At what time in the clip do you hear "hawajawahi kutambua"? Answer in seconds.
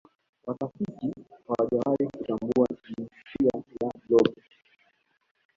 1.47-2.67